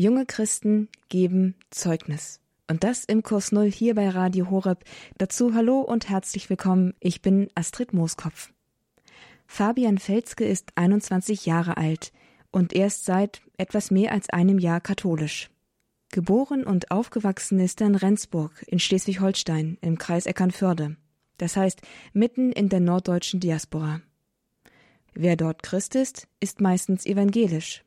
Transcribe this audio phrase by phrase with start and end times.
[0.00, 2.38] Junge Christen geben Zeugnis.
[2.68, 4.84] Und das im Kurs Null hier bei Radio Horeb.
[5.16, 6.94] Dazu hallo und herzlich willkommen.
[7.00, 8.52] Ich bin Astrid Mooskopf.
[9.48, 12.12] Fabian Felske ist 21 Jahre alt
[12.52, 15.50] und erst seit etwas mehr als einem Jahr katholisch.
[16.12, 20.96] Geboren und aufgewachsen ist er in Rendsburg in Schleswig-Holstein im Kreis Eckernförde.
[21.38, 24.00] Das heißt mitten in der norddeutschen Diaspora.
[25.12, 27.82] Wer dort Christ ist, ist meistens evangelisch.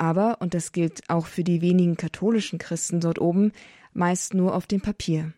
[0.00, 3.52] Aber, und das gilt auch für die wenigen katholischen Christen dort oben,
[3.92, 5.34] meist nur auf dem Papier.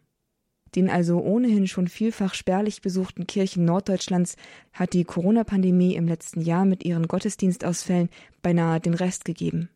[0.76, 4.36] Den also ohnehin schon vielfach spärlich besuchten Kirchen Norddeutschlands
[4.72, 8.08] hat die Corona-Pandemie im letzten Jahr mit ihren Gottesdienstausfällen
[8.40, 9.68] beinahe den Rest gegeben.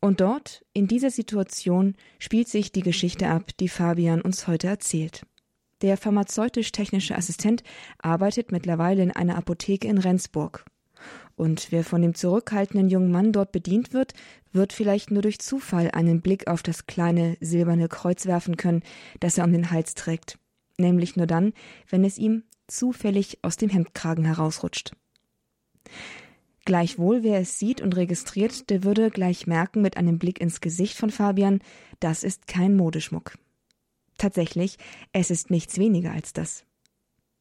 [0.00, 5.24] Und dort, in dieser Situation, spielt sich die Geschichte ab, die Fabian uns heute erzählt.
[5.82, 7.62] Der pharmazeutisch-technische Assistent
[7.98, 10.64] arbeitet mittlerweile in einer Apotheke in Rendsburg.
[11.42, 14.14] Und wer von dem zurückhaltenden jungen Mann dort bedient wird,
[14.52, 18.84] wird vielleicht nur durch Zufall einen Blick auf das kleine silberne Kreuz werfen können,
[19.18, 20.38] das er um den Hals trägt.
[20.78, 21.52] Nämlich nur dann,
[21.90, 24.92] wenn es ihm zufällig aus dem Hemdkragen herausrutscht.
[26.64, 30.96] Gleichwohl, wer es sieht und registriert, der würde gleich merken mit einem Blick ins Gesicht
[30.96, 31.58] von Fabian,
[31.98, 33.36] das ist kein Modeschmuck.
[34.16, 34.76] Tatsächlich,
[35.12, 36.64] es ist nichts weniger als das.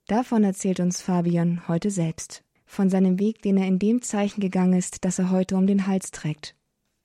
[0.08, 4.74] Davon erzählt uns Fabian heute selbst, von seinem Weg, den er in dem Zeichen gegangen
[4.74, 6.56] ist, das er heute um den Hals trägt.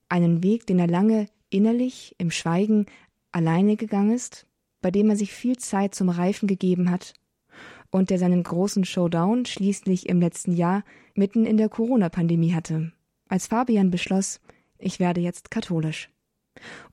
[0.09, 2.87] Einen Weg, den er lange innerlich, im Schweigen,
[3.33, 4.47] alleine gegangen ist,
[4.81, 7.15] bei dem er sich viel Zeit zum Reifen gegeben hat
[7.91, 10.85] und der seinen großen Showdown schließlich im letzten Jahr
[11.17, 12.93] mitten in der Corona-Pandemie hatte,
[13.29, 14.41] als Fabian beschloss,
[14.79, 16.11] ich werde jetzt katholisch.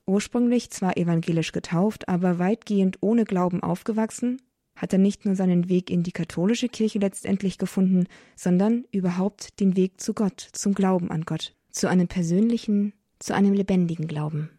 [0.04, 4.42] Ursprünglich zwar evangelisch getauft, aber weitgehend ohne Glauben aufgewachsen,
[4.76, 9.76] hat er nicht nur seinen Weg in die katholische Kirche letztendlich gefunden, sondern überhaupt den
[9.76, 14.50] Weg zu Gott, zum Glauben an Gott, zu einem persönlichen, zu einem lebendigen Glauben.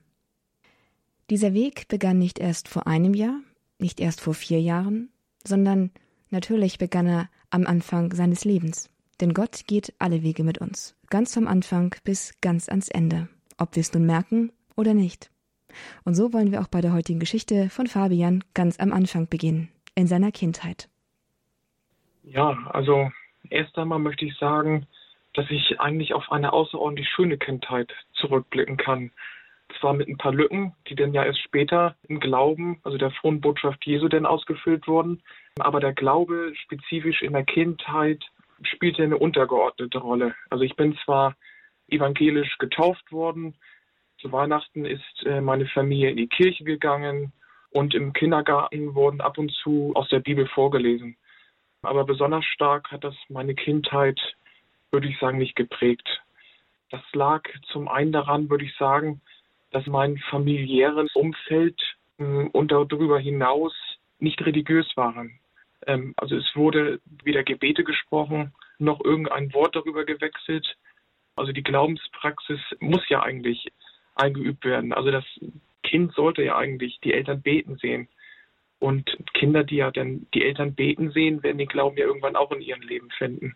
[1.29, 3.39] Dieser Weg begann nicht erst vor einem Jahr,
[3.79, 5.09] nicht erst vor vier Jahren,
[5.45, 5.91] sondern
[6.29, 8.89] natürlich begann er am Anfang seines Lebens.
[9.21, 13.75] Denn Gott geht alle Wege mit uns, ganz vom Anfang bis ganz ans Ende, ob
[13.75, 15.31] wir es nun merken oder nicht.
[16.03, 19.69] Und so wollen wir auch bei der heutigen Geschichte von Fabian ganz am Anfang beginnen,
[19.95, 20.89] in seiner Kindheit.
[22.23, 23.11] Ja, also
[23.49, 24.87] erst einmal möchte ich sagen,
[25.33, 29.11] dass ich eigentlich auf eine außerordentlich schöne Kindheit zurückblicken kann.
[29.79, 33.41] Zwar mit ein paar Lücken, die dann ja erst später im Glauben, also der frohen
[33.41, 35.21] Botschaft Jesu, denn ausgefüllt wurden.
[35.59, 38.23] Aber der Glaube spezifisch in der Kindheit
[38.63, 40.35] spielte eine untergeordnete Rolle.
[40.49, 41.35] Also ich bin zwar
[41.89, 43.55] evangelisch getauft worden,
[44.19, 47.33] zu Weihnachten ist äh, meine Familie in die Kirche gegangen
[47.75, 51.17] und im Kindergarten wurden ab und zu aus der Bibel vorgelesen.
[51.81, 54.17] Aber besonders stark hat das meine Kindheit,
[54.91, 56.07] würde ich sagen, nicht geprägt.
[56.89, 57.43] Das lag
[57.73, 59.19] zum einen daran, würde ich sagen,
[59.71, 61.77] dass mein familiäres Umfeld
[62.17, 63.73] hm, und darüber hinaus
[64.19, 65.37] nicht religiös waren.
[65.85, 70.77] Ähm, also es wurde weder Gebete gesprochen, noch irgendein Wort darüber gewechselt.
[71.35, 73.69] Also die Glaubenspraxis muss ja eigentlich
[74.15, 74.93] eingeübt werden.
[74.93, 75.25] Also das
[75.85, 78.07] Kind sollte ja eigentlich die Eltern beten sehen.
[78.79, 82.51] Und Kinder, die ja dann die Eltern beten sehen, werden den Glauben ja irgendwann auch
[82.51, 83.55] in ihrem Leben finden.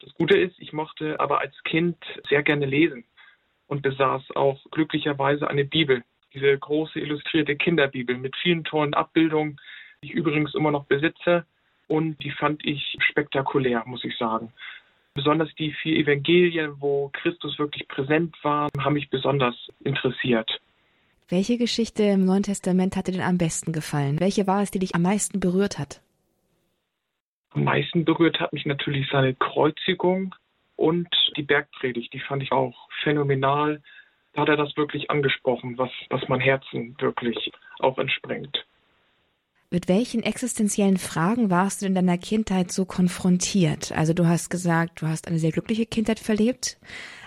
[0.00, 1.96] Das Gute ist, ich mochte aber als Kind
[2.28, 3.04] sehr gerne lesen
[3.66, 9.60] und besaß auch glücklicherweise eine Bibel, diese große illustrierte Kinderbibel mit vielen tollen Abbildungen,
[10.02, 11.46] die ich übrigens immer noch besitze
[11.88, 14.52] und die fand ich spektakulär, muss ich sagen.
[15.14, 20.60] Besonders die vier Evangelien, wo Christus wirklich präsent war, haben mich besonders interessiert.
[21.32, 24.20] Welche Geschichte im Neuen Testament hat dir denn am besten gefallen?
[24.20, 26.02] Welche war es, die dich am meisten berührt hat?
[27.54, 30.34] Am meisten berührt hat mich natürlich seine Kreuzigung
[30.76, 32.12] und die Bergpredigt.
[32.12, 33.80] Die fand ich auch phänomenal.
[34.34, 38.66] Da hat er das wirklich angesprochen, was, was mein Herzen wirklich auch entspringt.
[39.70, 43.90] Mit welchen existenziellen Fragen warst du in deiner Kindheit so konfrontiert?
[43.92, 46.78] Also du hast gesagt, du hast eine sehr glückliche Kindheit verlebt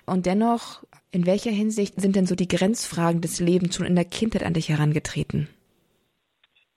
[0.05, 0.83] und dennoch,
[1.15, 4.53] in welcher Hinsicht sind denn so die Grenzfragen des Lebens schon in der Kindheit an
[4.53, 5.47] dich herangetreten?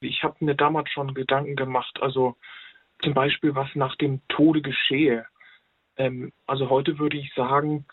[0.00, 2.36] Ich habe mir damals schon Gedanken gemacht, also
[3.02, 5.26] zum Beispiel, was nach dem Tode geschehe.
[5.96, 7.84] Ähm, also heute würde ich sagen,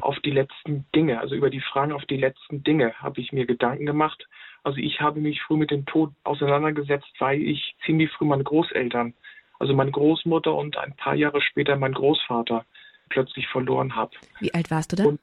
[0.00, 3.46] auf die letzten Dinge, also über die Fragen auf die letzten Dinge habe ich mir
[3.46, 4.26] Gedanken gemacht
[4.64, 9.14] also ich habe mich früh mit dem Tod auseinandergesetzt, weil ich ziemlich früh meine Großeltern,
[9.58, 12.64] also meine Großmutter und ein paar Jahre später meinen Großvater
[13.08, 14.12] plötzlich verloren habe.
[14.40, 15.04] Wie alt warst du da?
[15.04, 15.20] Und,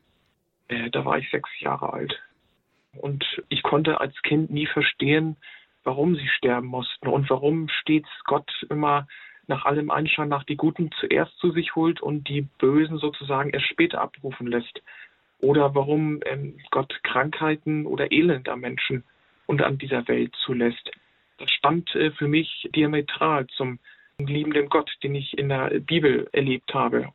[0.70, 2.22] äh, da war ich sechs Jahre alt.
[2.94, 5.38] Und ich konnte als Kind nie verstehen,
[5.84, 9.08] warum sie sterben mussten und warum stets Gott immer
[9.48, 13.68] nach allem Einschein nach die Guten zuerst zu sich holt und die Bösen sozusagen erst
[13.68, 14.82] später abrufen lässt.
[15.42, 19.06] oder warum ähm, Gott Krankheiten oder Elend am Menschen
[19.46, 20.92] und an dieser Welt zulässt.
[21.38, 23.80] Das stand äh, für mich diametral zum
[24.20, 27.14] liebenden Gott, den ich in der Bibel erlebt habe.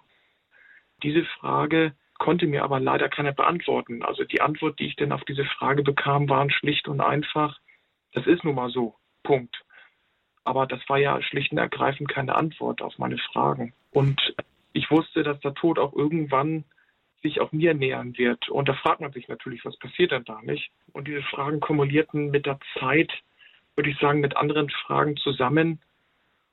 [1.03, 1.93] Diese Frage
[2.25, 4.03] konnte mir aber leider keiner beantworten.
[4.03, 7.61] Also die Antwort, die ich denn auf diese Frage bekam, waren schlicht und einfach,
[8.15, 8.94] das ist nun mal so.
[9.23, 9.62] Punkt.
[10.43, 13.75] Aber das war ja schlicht und ergreifend keine Antwort auf meine Fragen.
[13.91, 14.35] Und
[14.73, 16.65] ich wusste, dass der Tod auch irgendwann
[17.23, 18.49] sich auch mir nähern wird.
[18.49, 20.70] Und da fragt man sich natürlich, was passiert denn da nicht?
[20.94, 23.12] Und diese Fragen kumulierten mit der Zeit,
[23.77, 25.79] würde ich sagen, mit anderen Fragen zusammen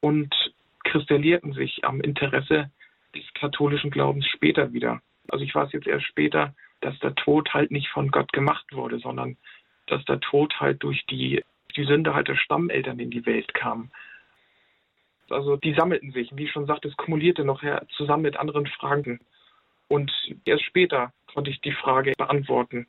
[0.01, 0.35] und
[0.83, 2.71] kristallierten sich am Interesse
[3.15, 5.01] des katholischen Glaubens später wieder.
[5.31, 8.99] Also ich weiß jetzt erst später, dass der Tod halt nicht von Gott gemacht wurde,
[8.99, 9.37] sondern
[9.87, 11.43] dass der Tod halt durch die,
[11.75, 13.91] die Sünde halt der Stammeltern in die Welt kam.
[15.29, 17.63] Also die sammelten sich, wie ich schon sagte, es kumulierte noch
[17.95, 19.19] zusammen mit anderen Fragen.
[19.87, 20.11] Und
[20.43, 22.87] erst später konnte ich die Frage beantworten.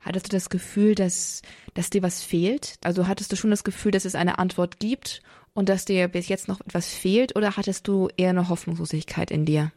[0.00, 1.42] Hattest du das Gefühl, dass,
[1.74, 2.78] dass dir was fehlt?
[2.82, 5.22] Also hattest du schon das Gefühl, dass es eine Antwort gibt
[5.54, 9.44] und dass dir bis jetzt noch etwas fehlt oder hattest du eher eine Hoffnungslosigkeit in
[9.44, 9.72] dir?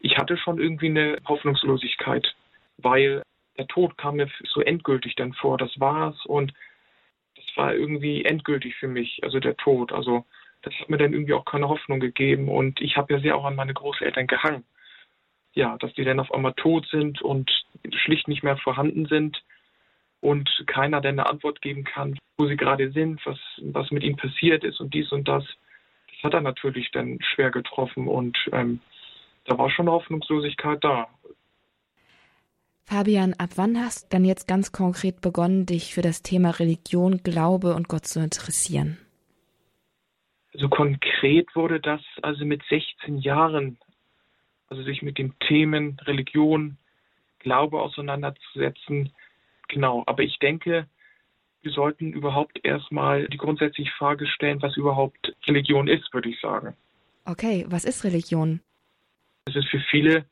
[0.00, 2.34] Ich hatte schon irgendwie eine Hoffnungslosigkeit,
[2.78, 3.22] weil
[3.56, 5.58] der Tod kam mir so endgültig dann vor.
[5.58, 6.52] Das war's und
[7.34, 9.92] das war irgendwie endgültig für mich, also der Tod.
[9.92, 10.24] Also
[10.62, 13.44] das hat mir dann irgendwie auch keine Hoffnung gegeben und ich habe ja sehr auch
[13.44, 14.64] an meine Großeltern gehangen.
[15.54, 17.50] Ja, dass die dann auf einmal tot sind und
[17.94, 19.42] schlicht nicht mehr vorhanden sind
[20.20, 24.16] und keiner dann eine Antwort geben kann, wo sie gerade sind, was, was mit ihnen
[24.16, 25.44] passiert ist und dies und das.
[26.08, 28.80] Das hat er natürlich dann schwer getroffen und ähm,
[29.46, 31.08] da war schon Hoffnungslosigkeit da.
[32.84, 37.22] Fabian, ab wann hast du dann jetzt ganz konkret begonnen, dich für das Thema Religion,
[37.24, 38.98] Glaube und Gott zu interessieren?
[40.54, 43.78] Also konkret wurde das also mit 16 Jahren,
[44.68, 46.78] also sich mit den Themen Religion,
[47.40, 49.12] Glaube auseinanderzusetzen.
[49.68, 50.86] Genau, aber ich denke,
[51.62, 56.76] wir sollten überhaupt erstmal die grundsätzliche Frage stellen, was überhaupt Religion ist, würde ich sagen.
[57.24, 58.60] Okay, was ist Religion?
[59.46, 60.26] Es ist für viele,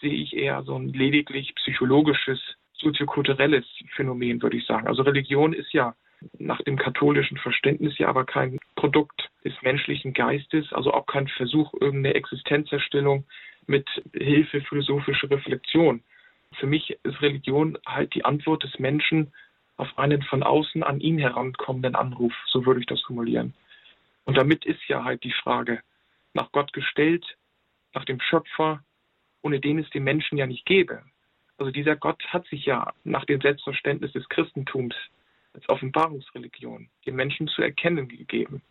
[0.00, 2.40] sehe ich eher so ein lediglich psychologisches,
[2.72, 4.86] soziokulturelles Phänomen, würde ich sagen.
[4.86, 5.94] Also Religion ist ja
[6.38, 11.72] nach dem katholischen Verständnis ja aber kein Produkt des menschlichen Geistes, also auch kein Versuch,
[11.74, 13.24] irgendeine Existenzerstellung
[13.66, 16.02] mit Hilfe philosophischer Reflexion.
[16.58, 19.32] Für mich ist Religion halt die Antwort des Menschen
[19.76, 23.54] auf einen von außen an ihn herankommenden Anruf, so würde ich das formulieren.
[24.24, 25.80] Und damit ist ja halt die Frage
[26.34, 27.24] nach Gott gestellt,
[27.94, 28.82] nach dem Schöpfer,
[29.42, 31.02] ohne den es den Menschen ja nicht gäbe.
[31.58, 34.94] Also dieser Gott hat sich ja nach dem Selbstverständnis des Christentums
[35.52, 38.62] als Offenbarungsreligion den Menschen zu erkennen gegeben,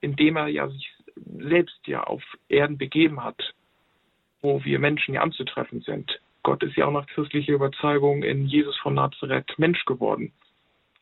[0.00, 0.92] indem er ja sich
[1.38, 3.54] selbst ja auf Erden begeben hat,
[4.40, 6.20] wo wir Menschen ja anzutreffen sind.
[6.42, 10.32] Gott ist ja auch nach christlicher Überzeugung in Jesus von Nazareth Mensch geworden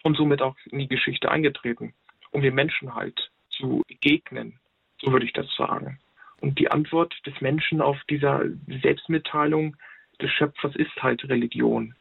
[0.03, 1.95] und somit auch in die Geschichte eingetreten,
[2.33, 4.59] um den Menschen halt zu begegnen,
[5.01, 5.99] so würde ich das sagen.
[6.41, 8.43] Und die Antwort des Menschen auf dieser
[8.83, 9.77] Selbstmitteilung
[10.21, 11.95] des Schöpfers ist halt Religion,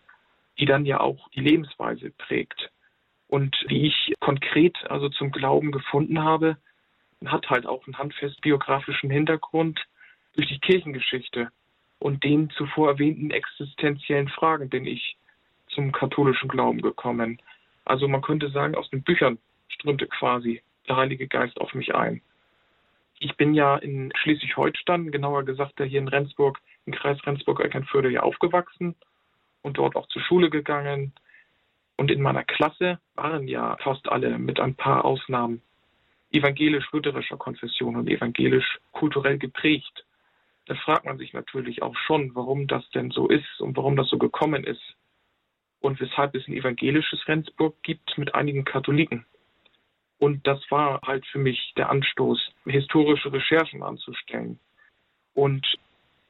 [0.58, 2.72] die dann ja auch die Lebensweise prägt.
[3.28, 6.58] Und wie ich konkret also zum Glauben gefunden habe,
[7.26, 9.80] hat halt auch einen handfest biografischen Hintergrund
[10.36, 11.52] durch die Kirchengeschichte
[12.00, 15.18] und den zuvor erwähnten existenziellen Fragen bin ich
[15.68, 17.42] zum katholischen Glauben gekommen.
[17.86, 22.22] Also man könnte sagen, aus den Büchern strömte quasi der Heilige Geist auf mich ein.
[23.20, 28.96] Ich bin ja in Schleswig-Holstein, genauer gesagt hier in Rendsburg, im Kreis Rendsburg-Eckernförde ja aufgewachsen
[29.62, 31.14] und dort auch zur Schule gegangen.
[31.98, 35.62] Und in meiner Klasse waren ja fast alle mit ein paar Ausnahmen
[36.32, 40.06] evangelisch-lutherischer Konfession und evangelisch-kulturell geprägt.
[40.68, 44.08] Da fragt man sich natürlich auch schon, warum das denn so ist und warum das
[44.08, 44.96] so gekommen ist
[45.82, 49.26] und weshalb es ein evangelisches Rendsburg gibt mit einigen Katholiken.
[50.20, 54.60] Und das war halt für mich der Anstoß, historische Recherchen anzustellen.
[55.34, 55.66] Und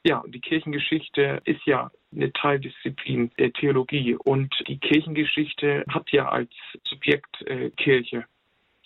[0.05, 6.51] ja, die Kirchengeschichte ist ja eine Teildisziplin der Theologie und die Kirchengeschichte hat ja als
[6.84, 8.25] Subjekt äh, Kirche.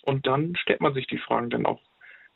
[0.02, 1.80] Und dann stellt man sich die Fragen dann auch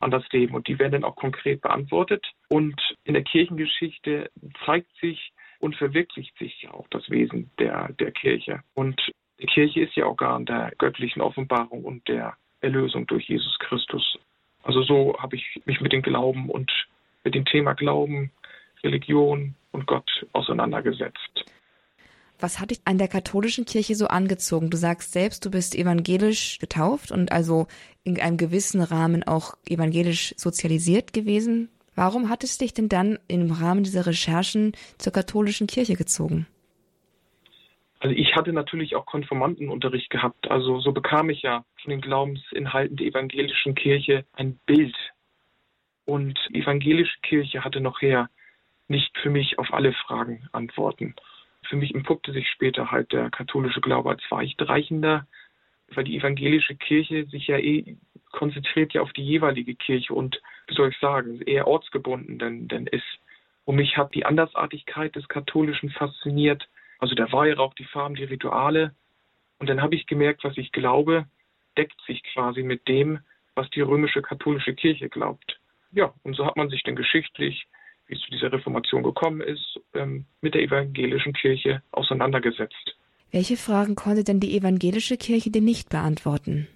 [0.00, 2.24] an das Leben und die werden dann auch konkret beantwortet.
[2.48, 4.30] Und in der Kirchengeschichte
[4.64, 8.62] zeigt sich und verwirklicht sich auch das Wesen der, der Kirche.
[8.74, 9.10] Und
[9.40, 14.18] die Kirche ist ja Organ der göttlichen Offenbarung und der Erlösung durch Jesus Christus.
[14.62, 16.70] Also so habe ich mich mit dem Glauben und
[17.24, 18.30] mit dem Thema Glauben,
[18.82, 21.44] Religion und Gott auseinandergesetzt.
[22.40, 24.70] Was hat dich an der katholischen Kirche so angezogen?
[24.70, 27.66] Du sagst selbst, du bist evangelisch getauft und also
[28.04, 31.68] in einem gewissen Rahmen auch evangelisch sozialisiert gewesen.
[31.96, 36.46] Warum hat es dich denn dann im Rahmen dieser Recherchen zur katholischen Kirche gezogen?
[38.00, 40.50] Also ich hatte natürlich auch Konformantenunterricht gehabt.
[40.50, 44.96] Also so bekam ich ja von den Glaubensinhalten der evangelischen Kirche ein Bild.
[46.04, 48.30] Und die evangelische Kirche hatte nachher
[48.86, 51.14] nicht für mich auf alle Fragen Antworten.
[51.68, 55.26] Für mich entpuppte sich später halt der katholische Glaube als weitreichender,
[55.88, 57.96] weil die evangelische Kirche sich ja eh
[58.30, 62.86] konzentriert ja auf die jeweilige Kirche und, wie soll ich sagen, eher ortsgebunden denn, denn
[62.86, 63.18] ist.
[63.64, 68.94] Und mich hat die Andersartigkeit des Katholischen fasziniert, also der Weihrauch, die Farben, die Rituale.
[69.58, 71.26] Und dann habe ich gemerkt, was ich glaube,
[71.76, 73.20] deckt sich quasi mit dem,
[73.54, 75.60] was die römische katholische Kirche glaubt.
[75.92, 77.66] Ja, und so hat man sich dann geschichtlich,
[78.06, 82.96] wie es zu dieser Reformation gekommen ist, ähm, mit der evangelischen Kirche auseinandergesetzt.
[83.30, 86.66] Welche Fragen konnte denn die evangelische Kirche dir nicht beantworten?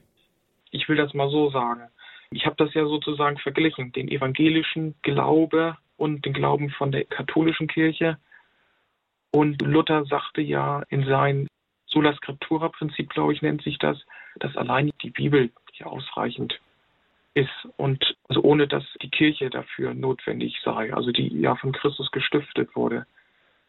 [0.70, 1.88] Ich will das mal so sagen.
[2.30, 7.68] Ich habe das ja sozusagen verglichen, den evangelischen Glaube und den Glauben von der katholischen
[7.68, 8.18] Kirche.
[9.32, 11.48] Und Luther sagte ja in sein
[11.86, 13.98] Sola Scriptura Prinzip, glaube ich, nennt sich das,
[14.36, 16.60] dass allein die Bibel ja ausreichend
[17.34, 22.10] ist und also ohne dass die Kirche dafür notwendig sei, also die ja von Christus
[22.10, 23.06] gestiftet wurde.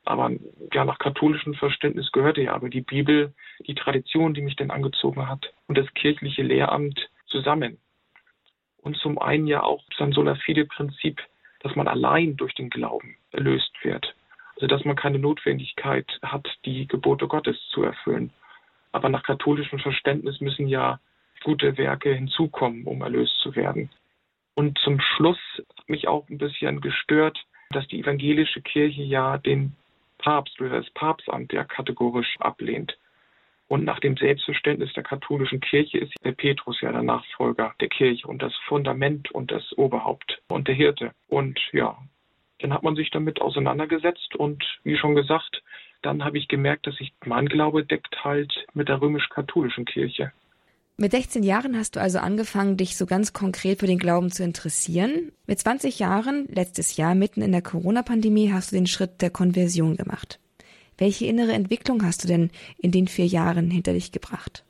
[0.05, 0.32] Aber
[0.74, 3.34] ja, nach katholischem Verständnis gehörte ja aber die Bibel,
[3.65, 7.77] die Tradition, die mich dann angezogen hat und das kirchliche Lehramt zusammen.
[8.82, 11.22] Und zum einen ja auch sein Sola Fide Prinzip,
[11.62, 14.13] dass man allein durch den Glauben erlöst wird.
[14.55, 18.31] Also dass man keine Notwendigkeit hat, die Gebote Gottes zu erfüllen.
[18.91, 21.00] Aber nach katholischem Verständnis müssen ja
[21.43, 23.89] gute Werke hinzukommen, um erlöst zu werden.
[24.55, 25.39] Und zum Schluss
[25.77, 29.75] hat mich auch ein bisschen gestört, dass die evangelische Kirche ja den
[30.19, 32.98] Papst oder das Papstamt ja kategorisch ablehnt.
[33.67, 38.27] Und nach dem Selbstverständnis der katholischen Kirche ist der Petrus ja der Nachfolger der Kirche
[38.27, 41.12] und das Fundament und das Oberhaupt und der Hirte.
[41.27, 41.98] Und ja,
[42.63, 45.62] dann hat man sich damit auseinandergesetzt und wie schon gesagt,
[46.01, 50.32] dann habe ich gemerkt, dass sich mein Glaube deckt halt mit der römisch-katholischen Kirche.
[50.96, 54.43] Mit 16 Jahren hast du also angefangen, dich so ganz konkret für den Glauben zu
[54.43, 55.32] interessieren.
[55.46, 59.98] Mit 20 Jahren, letztes Jahr mitten in der Corona-Pandemie, hast du den Schritt der Konversion
[59.98, 60.39] gemacht.
[60.98, 64.63] Welche innere Entwicklung hast du denn in den vier Jahren hinter dich gebracht?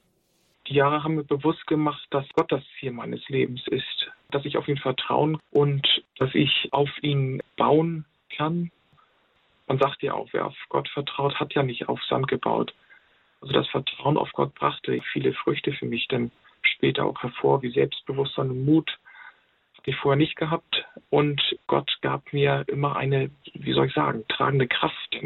[0.68, 4.03] Die Jahre haben mir bewusst gemacht, dass Gott das Ziel meines Lebens ist,
[4.34, 8.72] dass ich auf ihn vertrauen und dass ich auf ihn bauen kann.
[9.68, 12.74] Man sagt ja auch, wer auf Gott vertraut, hat ja nicht auf Sand gebaut.
[13.42, 17.72] Also das Vertrauen auf Gott brachte viele Früchte für mich dann später auch hervor, wie
[17.72, 18.98] Selbstbewusstsein und Mut.
[19.78, 20.86] Hatte ich vorher nicht gehabt.
[21.10, 25.18] Und Gott gab mir immer eine, wie soll ich sagen, tragende Kraft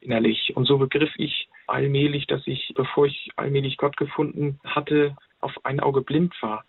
[0.00, 0.56] innerlich.
[0.56, 5.80] Und so begriff ich allmählich, dass ich, bevor ich allmählich Gott gefunden hatte, auf ein
[5.80, 6.64] Auge blind war.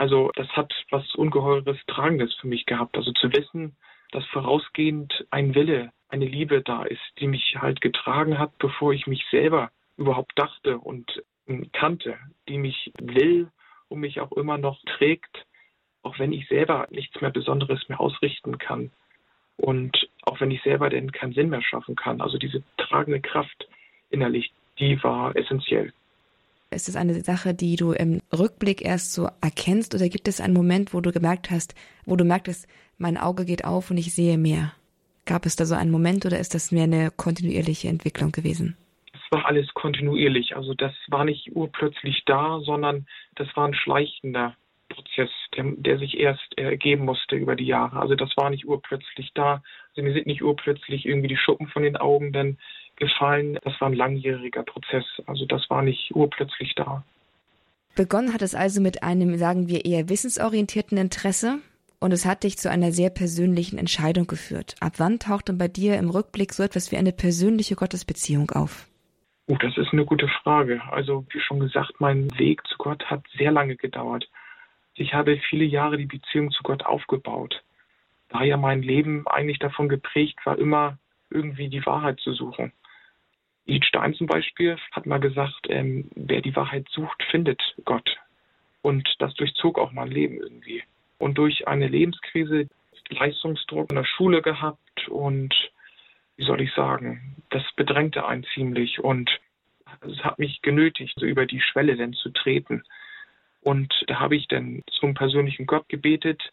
[0.00, 2.96] Also das hat was Ungeheures Tragendes für mich gehabt.
[2.96, 3.76] Also zu wissen,
[4.12, 9.06] dass vorausgehend ein Wille, eine Liebe da ist, die mich halt getragen hat, bevor ich
[9.06, 11.22] mich selber überhaupt dachte und
[11.74, 12.16] kannte,
[12.48, 13.50] die mich will
[13.90, 15.44] und mich auch immer noch trägt,
[16.02, 18.92] auch wenn ich selber nichts mehr Besonderes mehr ausrichten kann.
[19.58, 22.22] Und auch wenn ich selber denn keinen Sinn mehr schaffen kann.
[22.22, 23.68] Also diese tragende Kraft
[24.08, 25.92] innerlich, die war essentiell.
[26.70, 30.54] Ist es eine Sache, die du im Rückblick erst so erkennst oder gibt es einen
[30.54, 31.74] Moment, wo du gemerkt hast,
[32.04, 34.72] wo du merktest, mein Auge geht auf und ich sehe mehr?
[35.26, 38.76] Gab es da so einen Moment oder ist das mehr eine kontinuierliche Entwicklung gewesen?
[39.30, 40.56] war alles kontinuierlich.
[40.56, 44.56] Also das war nicht urplötzlich da, sondern das war ein schleichender
[44.88, 48.00] Prozess, der, der sich erst ergeben musste über die Jahre.
[48.00, 49.62] Also das war nicht urplötzlich da.
[49.90, 52.58] Also mir sind nicht urplötzlich irgendwie die Schuppen von den Augen dann
[53.00, 53.58] gefallen.
[53.64, 55.04] Das war ein langjähriger Prozess.
[55.26, 57.02] Also das war nicht urplötzlich da.
[57.96, 61.58] Begonnen hat es also mit einem, sagen wir, eher wissensorientierten Interesse
[61.98, 64.76] und es hat dich zu einer sehr persönlichen Entscheidung geführt.
[64.80, 68.86] Ab wann taucht denn bei dir im Rückblick so etwas wie eine persönliche Gottesbeziehung auf?
[69.48, 70.80] Oh, das ist eine gute Frage.
[70.92, 74.30] Also, wie schon gesagt, mein Weg zu Gott hat sehr lange gedauert.
[74.94, 77.62] Ich habe viele Jahre die Beziehung zu Gott aufgebaut.
[78.28, 80.98] Da ja mein Leben eigentlich davon geprägt war, immer
[81.30, 82.72] irgendwie die Wahrheit zu suchen.
[83.82, 88.16] Stein zum Beispiel hat mal gesagt, ähm, wer die Wahrheit sucht, findet Gott.
[88.82, 90.82] Und das durchzog auch mein Leben irgendwie.
[91.18, 92.68] Und durch eine Lebenskrise,
[93.10, 95.54] Leistungsdruck in der Schule gehabt und
[96.36, 99.30] wie soll ich sagen, das bedrängte einen ziemlich und
[100.00, 102.82] es hat mich genötigt, so über die Schwelle denn zu treten.
[103.60, 106.52] Und da habe ich dann zum persönlichen Gott gebetet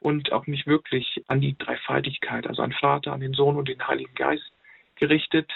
[0.00, 3.86] und auch mich wirklich an die Dreifaltigkeit, also an Vater, an den Sohn und den
[3.86, 4.50] Heiligen Geist
[4.96, 5.50] gerichtet.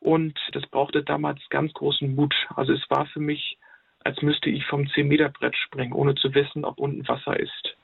[0.00, 2.34] Und das brauchte damals ganz großen Mut.
[2.54, 3.58] Also es war für mich,
[4.04, 7.76] als müsste ich vom 10-Meter-Brett springen, ohne zu wissen, ob unten Wasser ist.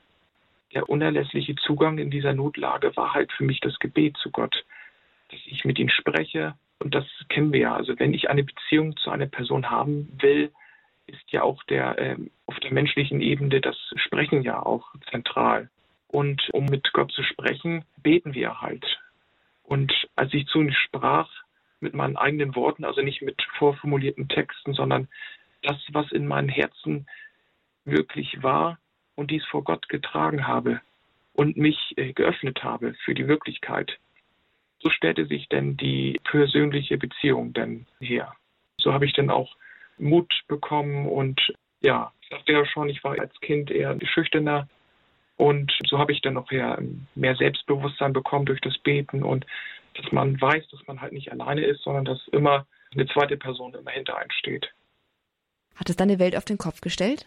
[0.75, 4.65] der unerlässliche Zugang in dieser Notlage war halt für mich das Gebet zu Gott,
[5.31, 6.55] dass ich mit ihm spreche.
[6.79, 7.77] Und das kennen wir ja.
[7.77, 10.51] Also wenn ich eine Beziehung zu einer Person haben will,
[11.07, 12.17] ist ja auch der äh,
[12.47, 15.69] auf der menschlichen Ebene das Sprechen ja auch zentral.
[16.09, 18.85] Und um mit Gott zu sprechen, beten wir halt.
[19.63, 21.31] Und als ich zu ihm sprach,
[21.83, 25.09] mit meinen eigenen Worten, also nicht mit vorformulierten Texten, sondern
[25.63, 27.07] das, was in meinem Herzen
[27.85, 28.79] wirklich war
[29.15, 30.81] und dies vor Gott getragen habe
[31.33, 33.99] und mich äh, geöffnet habe für die Wirklichkeit.
[34.81, 38.35] So stellte sich denn die persönliche Beziehung denn her.
[38.79, 39.57] So habe ich dann auch
[39.99, 41.41] Mut bekommen und
[41.81, 44.69] ja, ich sagte ja schon, ich war als Kind eher schüchterner
[45.37, 49.47] und so habe ich dann noch mehr Selbstbewusstsein bekommen durch das Beten und
[49.95, 53.75] dass man weiß, dass man halt nicht alleine ist, sondern dass immer eine zweite Person
[53.75, 54.73] immer hinter einem steht.
[55.77, 57.27] Hat es deine Welt auf den Kopf gestellt?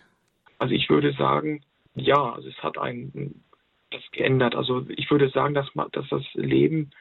[0.59, 1.63] Also ich würde sagen,
[1.95, 3.43] ja, also es hat einen
[3.91, 4.55] das geändert.
[4.55, 6.91] Also ich würde sagen, dass man, dass das Leben,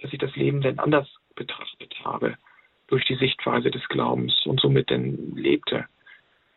[0.00, 2.36] dass ich das Leben dann anders betrachtet habe
[2.88, 5.86] durch die Sichtweise des Glaubens und somit dann lebte.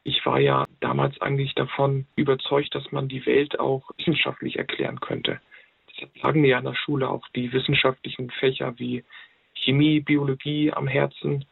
[0.04, 5.40] Ich war ja damals eigentlich davon überzeugt, dass man die Welt auch wissenschaftlich erklären könnte.
[6.22, 9.04] Lagen mir ja in der Schule auch die wissenschaftlichen Fächer wie
[9.54, 11.46] Chemie, Biologie am Herzen.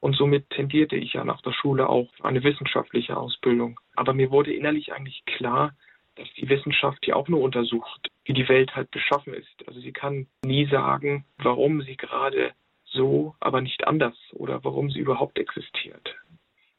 [0.00, 3.80] Und somit tendierte ich ja nach der Schule auch eine wissenschaftliche Ausbildung.
[3.96, 5.74] Aber mir wurde innerlich eigentlich klar,
[6.16, 9.66] dass die Wissenschaft ja auch nur untersucht, wie die Welt halt beschaffen ist.
[9.66, 12.52] Also sie kann nie sagen, warum sie gerade
[12.84, 16.16] so, aber nicht anders oder warum sie überhaupt existiert.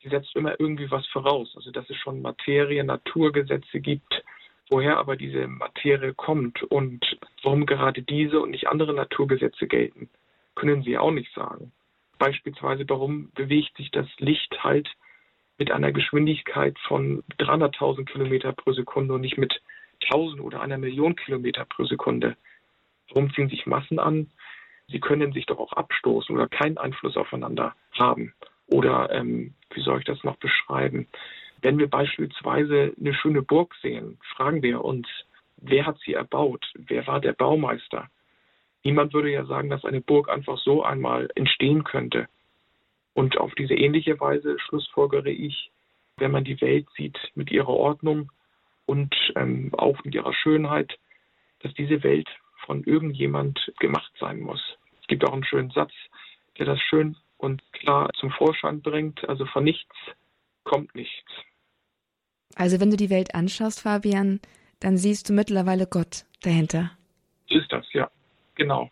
[0.02, 4.24] Sie setzt immer irgendwie was voraus, also dass es schon Materie, Naturgesetze gibt,
[4.70, 10.10] woher aber diese Materie kommt und warum gerade diese und nicht andere Naturgesetze gelten,
[10.56, 11.72] können sie auch nicht sagen.
[12.18, 14.90] Beispielsweise, warum bewegt sich das Licht halt
[15.58, 19.62] mit einer Geschwindigkeit von 300.000 Kilometer pro Sekunde und nicht mit
[20.04, 22.38] 1000 oder einer Million Kilometer pro Sekunde?
[23.10, 24.30] Warum ziehen sich Massen an?
[24.88, 28.34] Sie können sich doch auch abstoßen oder keinen Einfluss aufeinander haben.
[28.68, 31.08] Oder ähm, wie soll ich das noch beschreiben?
[31.62, 35.08] Wenn wir beispielsweise eine schöne Burg sehen, fragen wir uns,
[35.58, 36.66] wer hat sie erbaut?
[36.76, 38.10] Wer war der Baumeister?
[38.84, 42.28] Niemand würde ja sagen, dass eine Burg einfach so einmal entstehen könnte.
[43.14, 45.72] Und auf diese ähnliche Weise schlussfolgere ich,
[46.18, 48.32] wenn man die Welt sieht mit ihrer Ordnung
[48.86, 50.98] und ähm, auch mit ihrer Schönheit,
[51.60, 52.30] dass diese Welt
[52.66, 54.62] von irgendjemand gemacht sein muss.
[55.02, 55.92] Es gibt auch einen schönen Satz,
[56.58, 59.28] der das schön und klar zum Vorschein bringt.
[59.28, 59.96] Also von nichts
[60.64, 61.32] kommt nichts.
[62.56, 64.40] Also wenn du die Welt anschaust, Fabian,
[64.80, 66.92] dann siehst du mittlerweile Gott dahinter.
[67.50, 68.10] Ist das, ja,
[68.56, 68.90] genau.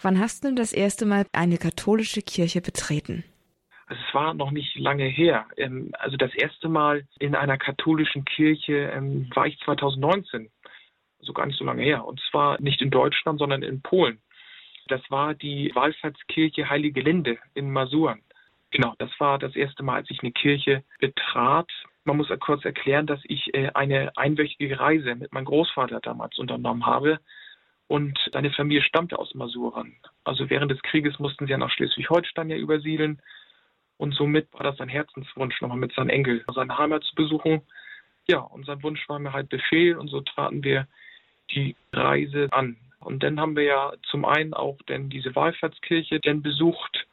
[0.00, 3.24] Wann hast du das erste Mal eine katholische Kirche betreten?
[3.86, 5.46] Also es war noch nicht lange her.
[5.56, 10.50] Ähm, also das erste Mal in einer katholischen Kirche ähm, war ich 2019,
[11.20, 12.04] also gar nicht so lange her.
[12.04, 14.20] Und zwar nicht in Deutschland, sondern in Polen.
[14.88, 18.22] Das war die Wallfahrtskirche Heilige Linde in Masuren.
[18.70, 21.70] Genau, das war das erste Mal, als ich eine Kirche betrat.
[22.08, 26.86] Man muss kurz erklären, dass ich äh, eine einwöchige Reise mit meinem Großvater damals unternommen
[26.86, 27.20] habe.
[27.86, 29.94] Und seine Familie stammte aus Masuren.
[30.24, 33.20] Also während des Krieges mussten sie ja nach Schleswig-Holstein ja übersiedeln.
[33.98, 37.60] Und somit war das sein Herzenswunsch, nochmal mit seinem Enkel seine Heimat zu besuchen.
[38.26, 40.88] Ja, und sein Wunsch war mir halt Befehl und so traten wir
[41.50, 42.78] die Reise an.
[43.00, 47.06] Und dann haben wir ja zum einen auch denn diese Wallfahrtskirche denn besucht.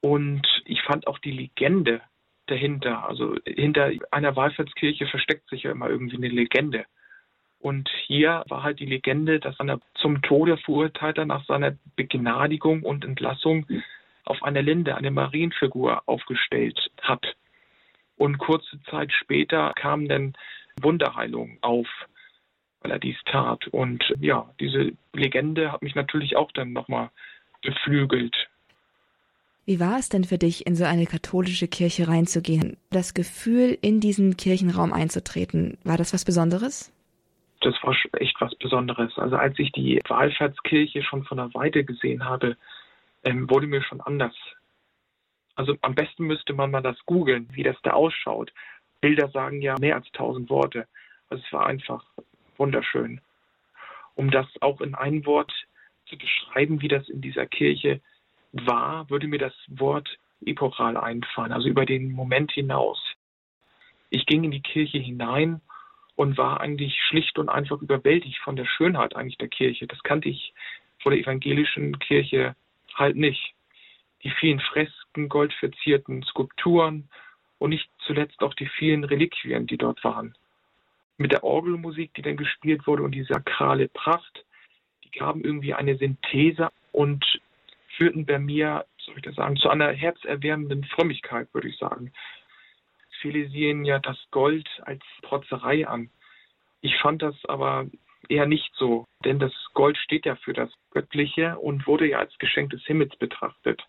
[0.00, 2.00] Und ich fand auch die Legende
[2.46, 3.08] dahinter.
[3.08, 6.84] Also hinter einer Wallfahrtskirche versteckt sich ja immer irgendwie eine Legende.
[7.58, 13.04] Und hier war halt die Legende, dass einer zum Tode verurteilter nach seiner Begnadigung und
[13.04, 13.66] Entlassung
[14.24, 17.24] auf einer Linde eine Marienfigur aufgestellt hat.
[18.16, 20.34] Und kurze Zeit später kam dann
[20.80, 21.86] Wunderheilung auf,
[22.80, 23.66] weil er dies tat.
[23.68, 27.10] Und ja, diese Legende hat mich natürlich auch dann nochmal
[27.62, 28.48] beflügelt.
[29.66, 32.76] Wie war es denn für dich, in so eine katholische Kirche reinzugehen?
[32.90, 36.92] Das Gefühl, in diesen Kirchenraum einzutreten, war das was Besonderes?
[37.62, 39.18] Das war echt was Besonderes.
[39.18, 42.56] Also als ich die Wallfahrtskirche schon von der Weite gesehen habe,
[43.24, 44.34] ähm, wurde mir schon anders.
[45.56, 48.52] Also am besten müsste man mal das googeln, wie das da ausschaut.
[49.00, 50.86] Bilder sagen ja mehr als tausend Worte.
[51.28, 52.04] Also es war einfach
[52.56, 53.20] wunderschön.
[54.14, 55.52] Um das auch in ein Wort
[56.08, 58.00] zu beschreiben, wie das in dieser Kirche
[58.64, 63.00] war, würde mir das Wort epochal einfallen, also über den Moment hinaus.
[64.10, 65.60] Ich ging in die Kirche hinein
[66.14, 69.86] und war eigentlich schlicht und einfach überwältigt von der Schönheit eigentlich der Kirche.
[69.86, 70.54] Das kannte ich
[71.00, 72.54] vor der evangelischen Kirche
[72.94, 73.54] halt nicht.
[74.22, 77.08] Die vielen Fresken, goldverzierten Skulpturen
[77.58, 80.34] und nicht zuletzt auch die vielen Reliquien, die dort waren.
[81.18, 84.44] mit der Orgelmusik, die dann gespielt wurde und die sakrale Pracht,
[85.04, 87.24] die gaben irgendwie eine Synthese und
[87.96, 92.12] führten bei mir, soll ich das sagen, zu einer herzerwärmenden Frömmigkeit, würde ich sagen.
[93.20, 96.10] Viele sehen ja das Gold als Protzerei an.
[96.80, 97.86] Ich fand das aber
[98.28, 102.36] eher nicht so, denn das Gold steht ja für das Göttliche und wurde ja als
[102.38, 103.82] Geschenk des Himmels betrachtet.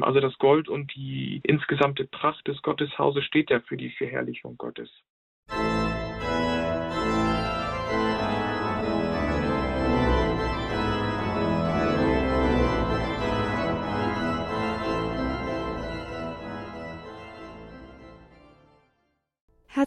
[0.00, 4.90] Also das Gold und die insgesamte Pracht des Gotteshauses steht ja für die Verherrlichung Gottes.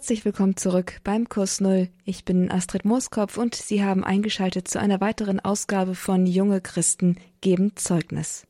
[0.09, 1.87] Herzlich willkommen zurück beim Kurs Null.
[2.03, 7.17] Ich bin Astrid Mooskopf und Sie haben eingeschaltet zu einer weiteren Ausgabe von Junge Christen
[7.41, 8.47] geben Zeugnis.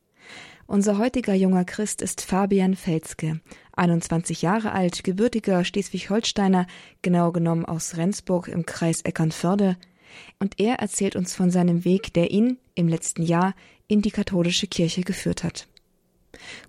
[0.67, 3.41] Unser heutiger junger Christ ist Fabian Felske,
[3.73, 6.65] 21 Jahre alt, gebürtiger Schleswig-Holsteiner,
[7.01, 9.75] genau genommen aus Rendsburg im Kreis Eckernförde.
[10.39, 13.53] Und er erzählt uns von seinem Weg, der ihn im letzten Jahr
[13.85, 15.67] in die katholische Kirche geführt hat.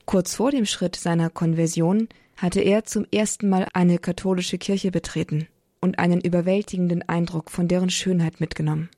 [0.05, 2.09] Kurz vor dem Schritt seiner Konversion
[2.41, 5.47] hatte er zum ersten Mal eine katholische Kirche betreten
[5.81, 8.89] und einen überwältigenden Eindruck von deren Schönheit mitgenommen.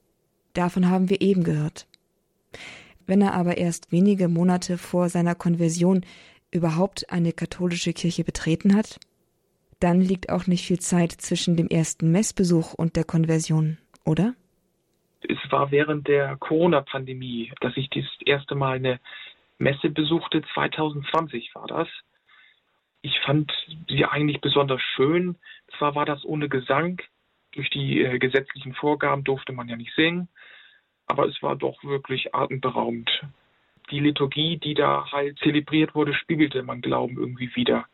[0.55, 1.87] Davon haben wir eben gehört.
[3.07, 6.05] Wenn er aber erst wenige Monate vor seiner Konversion
[6.53, 9.01] überhaupt eine katholische Kirche betreten hat,
[9.81, 14.35] dann liegt auch nicht viel Zeit zwischen dem ersten Messbesuch und der Konversion, oder?
[15.29, 19.01] Es war während der Corona-Pandemie, dass ich das erste Mal eine
[19.59, 20.43] Messe besuchte.
[20.55, 21.89] 2020 war das
[23.03, 23.53] ich fand
[23.89, 25.37] sie eigentlich besonders schön.
[25.77, 27.01] Zwar war das ohne Gesang,
[27.53, 30.29] durch die äh, gesetzlichen Vorgaben durfte man ja nicht singen,
[31.07, 33.11] aber es war doch wirklich atemberaubend.
[33.91, 37.87] Die Liturgie, die da halt zelebriert wurde, spiegelte mein Glauben irgendwie wieder.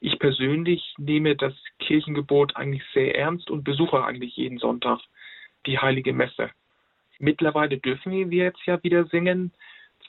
[0.00, 5.00] Ich persönlich nehme das Kirchengebot eigentlich sehr ernst und besuche eigentlich jeden Sonntag
[5.66, 6.50] die heilige Messe.
[7.18, 9.52] Mittlerweile dürfen wir jetzt ja wieder singen,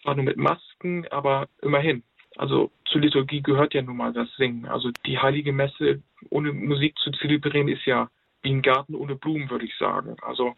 [0.01, 2.03] zwar nur mit Masken, aber immerhin.
[2.41, 4.65] Also zur Liturgie gehört ja nun mal das Singen.
[4.65, 6.01] Also die heilige Messe
[6.31, 8.09] ohne Musik zu zelebrieren ist ja
[8.41, 10.15] wie ein Garten ohne Blumen, würde ich sagen.
[10.23, 10.55] Also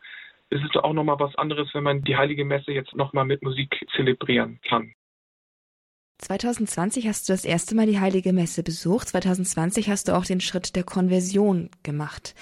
[0.49, 3.85] es ist auch nochmal was anderes, wenn man die heilige Messe jetzt nochmal mit Musik
[3.97, 4.93] zelebrieren kann.
[6.23, 9.09] 2020 hast du das erste Mal die Heilige Messe besucht.
[9.09, 12.33] 2020 hast du auch den Schritt der Konversion gemacht.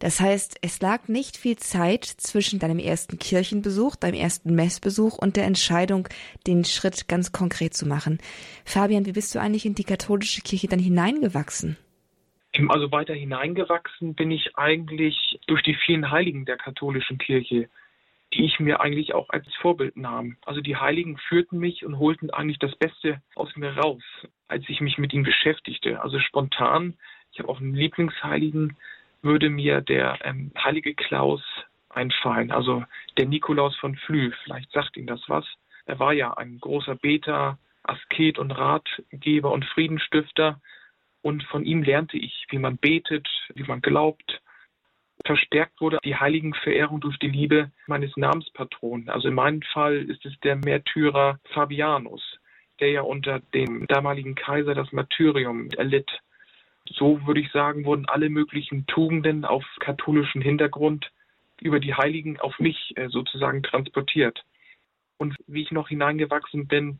[0.00, 5.36] Das heißt, es lag nicht viel Zeit zwischen deinem ersten Kirchenbesuch, deinem ersten Messbesuch und
[5.36, 6.08] der Entscheidung,
[6.46, 8.18] den Schritt ganz konkret zu machen.
[8.66, 11.78] Fabian, wie bist du eigentlich in die katholische Kirche dann hineingewachsen?
[12.68, 17.70] Also weiter hineingewachsen bin ich eigentlich durch die vielen Heiligen der katholischen Kirche
[18.34, 20.36] die ich mir eigentlich auch als Vorbild nahm.
[20.44, 24.02] Also die Heiligen führten mich und holten eigentlich das Beste aus mir raus,
[24.48, 26.00] als ich mich mit ihnen beschäftigte.
[26.00, 26.94] Also spontan,
[27.32, 28.76] ich habe auch einen Lieblingsheiligen,
[29.22, 31.42] würde mir der ähm, heilige Klaus
[31.90, 32.84] einfallen, also
[33.18, 34.32] der Nikolaus von Flü.
[34.44, 35.46] Vielleicht sagt Ihnen das was.
[35.86, 40.60] Er war ja ein großer Beter, Asket und Ratgeber und Friedenstifter.
[41.20, 44.40] Und von ihm lernte ich, wie man betet, wie man glaubt,
[45.24, 49.08] verstärkt wurde die Heiligenverehrung durch die Liebe meines Namenspatronen.
[49.08, 52.38] Also in meinem Fall ist es der Märtyrer Fabianus,
[52.80, 56.10] der ja unter dem damaligen Kaiser das Martyrium erlitt.
[56.86, 61.10] So würde ich sagen, wurden alle möglichen Tugenden auf katholischem Hintergrund
[61.60, 64.44] über die Heiligen auf mich äh, sozusagen transportiert.
[65.16, 66.98] Und wie ich noch hineingewachsen bin,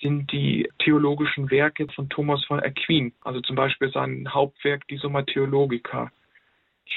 [0.00, 5.22] sind die theologischen Werke von Thomas von Aquin, also zum Beispiel sein Hauptwerk, die Summa
[5.22, 6.12] Theologica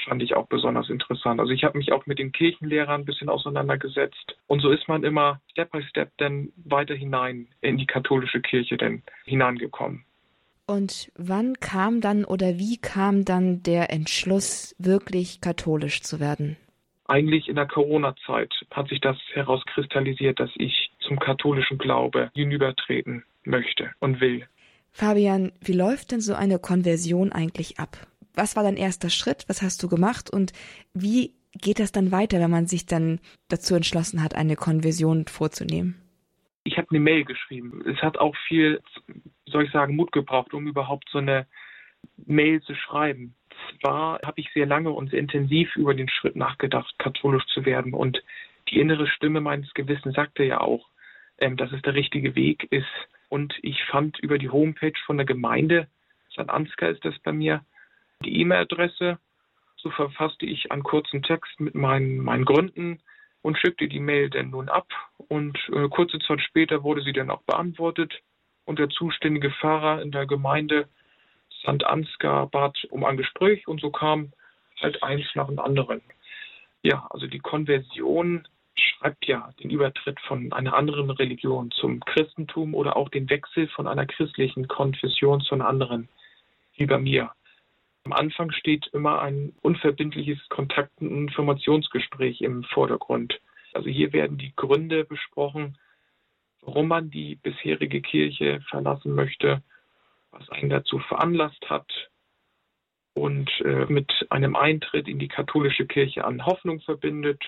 [0.04, 1.40] fand ich auch besonders interessant.
[1.40, 5.04] Also ich habe mich auch mit den Kirchenlehrern ein bisschen auseinandergesetzt und so ist man
[5.04, 10.04] immer Step by Step dann weiter hinein in die katholische Kirche denn hineingekommen.
[10.66, 16.56] Und wann kam dann oder wie kam dann der Entschluss, wirklich katholisch zu werden?
[17.06, 23.90] Eigentlich in der Corona-Zeit hat sich das herauskristallisiert, dass ich zum katholischen Glaube hinübertreten möchte
[23.98, 24.46] und will.
[24.92, 28.06] Fabian, wie läuft denn so eine Konversion eigentlich ab?
[28.40, 29.44] Was war dein erster Schritt?
[29.48, 30.30] Was hast du gemacht?
[30.30, 30.52] Und
[30.94, 36.00] wie geht das dann weiter, wenn man sich dann dazu entschlossen hat, eine Konversion vorzunehmen?
[36.64, 37.82] Ich habe eine Mail geschrieben.
[37.86, 38.80] Es hat auch viel,
[39.46, 41.46] soll ich sagen, Mut gebraucht, um überhaupt so eine
[42.16, 43.34] Mail zu schreiben.
[43.80, 47.92] Zwar habe ich sehr lange und sehr intensiv über den Schritt nachgedacht, katholisch zu werden.
[47.92, 48.22] Und
[48.70, 50.88] die innere Stimme meines Gewissens sagte ja auch,
[51.38, 52.86] ähm, dass es der richtige Weg ist.
[53.28, 55.88] Und ich fand über die Homepage von der Gemeinde,
[56.32, 56.48] St.
[56.48, 57.64] Ansgar ist das bei mir,
[58.24, 59.18] die E-Mail-Adresse.
[59.76, 63.00] So verfasste ich einen kurzen Text mit meinen, meinen Gründen
[63.42, 64.88] und schickte die Mail dann nun ab.
[65.28, 68.12] Und äh, kurze Zeit später wurde sie dann auch beantwortet.
[68.64, 70.88] Und der zuständige Pfarrer in der Gemeinde
[71.60, 71.84] St.
[71.84, 73.66] Ansgar bat um ein Gespräch.
[73.66, 74.32] Und so kam
[74.80, 76.02] halt eins nach dem anderen.
[76.82, 82.96] Ja, also die Konversion schreibt ja den Übertritt von einer anderen Religion zum Christentum oder
[82.96, 86.08] auch den Wechsel von einer christlichen Konfession zu einer anderen,
[86.76, 87.30] wie bei mir.
[88.04, 93.40] Am Anfang steht immer ein unverbindliches Kontakt- und Informationsgespräch im Vordergrund.
[93.72, 95.78] Also hier werden die Gründe besprochen,
[96.62, 99.62] warum man die bisherige Kirche verlassen möchte,
[100.30, 101.90] was einen dazu veranlasst hat
[103.14, 107.42] und äh, mit einem Eintritt in die katholische Kirche an Hoffnung verbindet.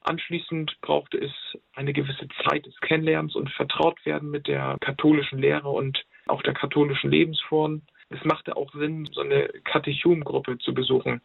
[0.00, 1.32] Anschließend brauchte es
[1.74, 7.10] eine gewisse Zeit des Kennenlernens und Vertrautwerden mit der katholischen Lehre und auch der katholischen
[7.10, 7.82] Lebensform.
[8.14, 11.20] Es machte auch Sinn, so eine Katechumgruppe zu besuchen.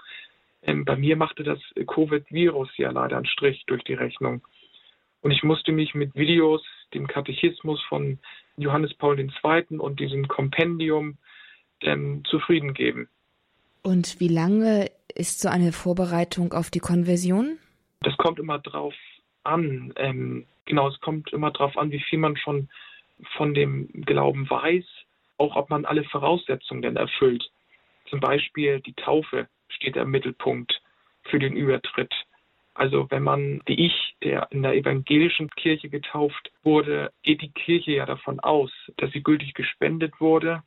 [0.63, 4.41] Ähm, bei mir machte das Covid-Virus ja leider einen Strich durch die Rechnung.
[5.21, 6.61] Und ich musste mich mit Videos,
[6.93, 8.19] dem Katechismus von
[8.57, 9.77] Johannes Paul II.
[9.77, 11.17] und diesem Kompendium
[11.81, 13.09] ähm, zufrieden geben.
[13.83, 17.57] Und wie lange ist so eine Vorbereitung auf die Konversion?
[18.01, 18.93] Das kommt immer drauf
[19.43, 19.93] an.
[19.95, 22.69] Ähm, genau, es kommt immer drauf an, wie viel man schon
[23.35, 24.85] von dem Glauben weiß,
[25.37, 27.49] auch ob man alle Voraussetzungen denn erfüllt.
[28.09, 30.81] Zum Beispiel die Taufe steht im Mittelpunkt
[31.23, 32.13] für den Übertritt.
[32.73, 37.91] Also wenn man, wie ich, der in der evangelischen Kirche getauft wurde, geht die Kirche
[37.91, 40.61] ja davon aus, dass sie gültig gespendet wurde.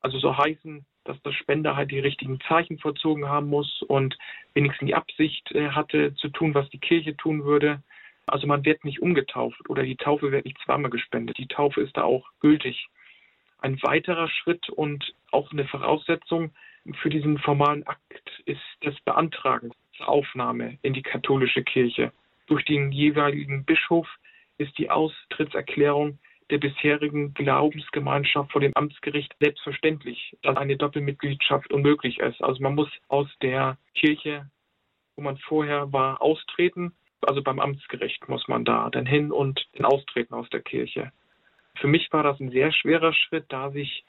[0.00, 4.16] Also so heißen, dass der Spender halt die richtigen Zeichen vollzogen haben muss und
[4.54, 7.82] wenigstens die Absicht äh, hatte, zu tun, was die Kirche tun würde.
[8.26, 11.38] Also man wird nicht umgetauft oder die Taufe wird nicht zweimal gespendet.
[11.38, 12.88] Die Taufe ist da auch gültig.
[13.62, 16.50] Ein weiterer Schritt und auch eine Voraussetzung
[17.00, 22.12] für diesen formalen Akt ist das Beantragen zur Aufnahme in die katholische Kirche.
[22.48, 24.08] Durch den jeweiligen Bischof
[24.58, 26.18] ist die Austrittserklärung
[26.50, 32.42] der bisherigen Glaubensgemeinschaft vor dem Amtsgericht selbstverständlich, dass eine Doppelmitgliedschaft unmöglich ist.
[32.42, 34.50] Also man muss aus der Kirche,
[35.14, 36.96] wo man vorher war, austreten.
[37.20, 41.12] Also beim Amtsgericht muss man da dann hin und dann austreten aus der Kirche.
[41.82, 44.04] Für mich war das ein sehr schwerer Schritt, da sich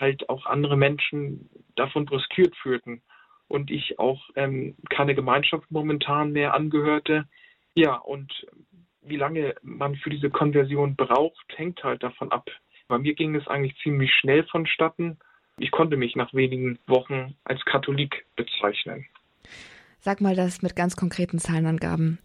[0.00, 3.02] halt auch andere Menschen davon brüskiert fühlten
[3.48, 7.28] und ich auch ähm, keine Gemeinschaft momentan mehr angehörte.
[7.74, 8.32] Ja, und
[9.02, 12.48] wie lange man für diese Konversion braucht, hängt halt davon ab.
[12.88, 15.18] Bei mir ging es eigentlich ziemlich schnell vonstatten.
[15.58, 19.04] Ich konnte mich nach wenigen Wochen als Katholik bezeichnen.
[20.00, 22.20] Sag mal das mit ganz konkreten Zahlenangaben.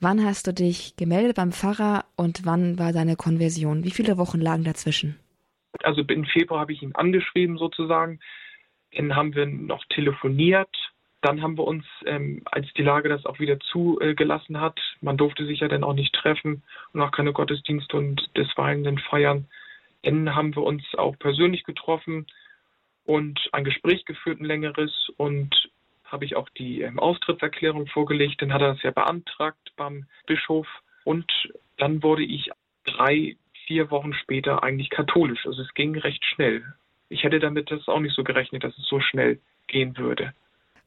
[0.00, 3.82] Wann hast du dich gemeldet beim Pfarrer und wann war deine Konversion?
[3.82, 5.18] Wie viele Wochen lagen dazwischen?
[5.82, 8.20] Also im Februar habe ich ihn angeschrieben sozusagen.
[8.94, 10.74] Dann haben wir noch telefoniert.
[11.22, 15.46] Dann haben wir uns, ähm, als die Lage das auch wieder zugelassen hat, man durfte
[15.46, 19.48] sich ja dann auch nicht treffen und auch keine Gottesdienste und deswegen feiern.
[20.02, 22.26] Dann haben wir uns auch persönlich getroffen
[23.04, 25.70] und ein Gespräch geführt, ein längeres und
[26.06, 28.42] habe ich auch die ähm, Austrittserklärung vorgelegt.
[28.42, 30.66] Dann hat er das ja beantragt beim Bischof
[31.04, 31.30] und
[31.76, 32.50] dann wurde ich
[32.84, 35.46] drei, vier Wochen später eigentlich katholisch.
[35.46, 36.64] Also es ging recht schnell
[37.08, 39.38] ich hätte damit das auch nicht so gerechnet, dass es so schnell
[39.68, 40.32] gehen würde.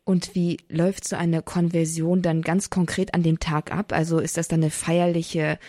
[0.03, 3.93] Und wie läuft so eine Konversion dann ganz konkret an dem Tag ab?
[3.93, 5.59] Also ist das dann eine feierliche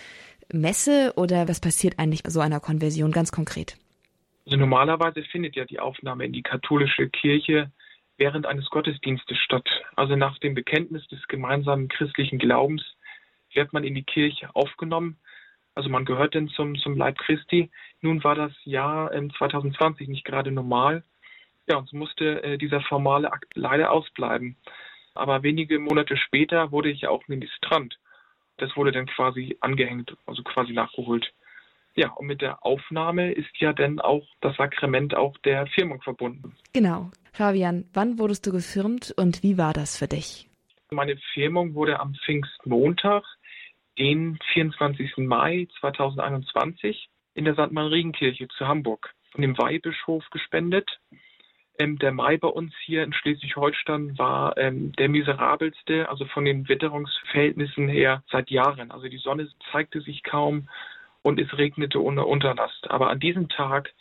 [0.52, 3.76] Messe oder was passiert eigentlich bei so einer Konversion ganz konkret?
[4.46, 7.70] Also normalerweise findet ja die Aufnahme in die katholische Kirche
[8.20, 9.68] während eines Gottesdienstes statt.
[9.96, 12.84] Also nach dem Bekenntnis des gemeinsamen christlichen Glaubens
[13.52, 15.18] wird man in die Kirche aufgenommen
[15.74, 17.70] also man gehört denn zum, zum Leib Christi.
[18.00, 21.04] Nun war das Jahr ähm, 2020 nicht gerade normal.
[21.68, 24.56] Ja, und so musste äh, dieser formale Akt leider ausbleiben.
[25.14, 27.98] Aber wenige Monate später wurde ich auch Ministrant.
[28.56, 31.32] Das wurde dann quasi angehängt, also quasi nachgeholt.
[31.94, 36.54] Ja, und mit der Aufnahme ist ja dann auch das Sakrament auch der Firmung verbunden.
[36.72, 37.10] Genau.
[37.32, 40.48] Fabian, wann wurdest du gefirmt und wie war das für dich?
[40.90, 43.24] Meine Firmung wurde am Pfingstmontag
[43.98, 45.18] den 24.
[45.18, 47.70] Mai 2021 in der St.
[47.70, 50.98] Marienkirche zu Hamburg von dem Weihbischof gespendet.
[51.78, 56.68] Ähm, der Mai bei uns hier in Schleswig-Holstein war ähm, der miserabelste, also von den
[56.68, 58.90] Witterungsverhältnissen her seit Jahren.
[58.90, 60.68] Also die Sonne zeigte sich kaum
[61.22, 62.90] und es regnete ohne Unterlast.
[62.90, 63.92] Aber an diesem Tag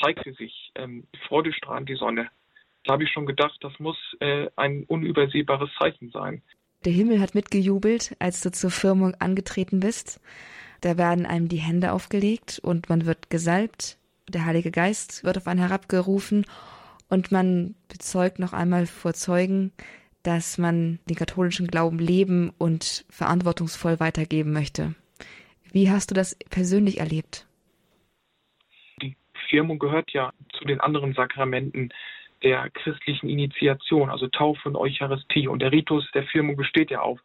[0.00, 2.28] zeigte sich ähm, freudestrahlend die Sonne.
[2.86, 6.42] Da habe ich schon gedacht, das muss äh, ein unübersehbares Zeichen sein.
[6.84, 10.20] Der Himmel hat mitgejubelt, als du zur Firmung angetreten bist.
[10.82, 13.98] Da werden einem die Hände aufgelegt und man wird gesalbt.
[14.28, 16.46] Der Heilige Geist wird auf einen herabgerufen
[17.08, 19.72] und man bezeugt noch einmal vor Zeugen,
[20.22, 24.94] dass man den katholischen Glauben leben und verantwortungsvoll weitergeben möchte.
[25.72, 27.46] Wie hast du das persönlich erlebt?
[29.02, 29.16] Die
[29.48, 31.92] Firmung gehört ja zu den anderen Sakramenten
[32.42, 35.48] der christlichen Initiation, also Taufe und Eucharistie.
[35.48, 37.18] Und der Ritus der Firmung besteht ja auch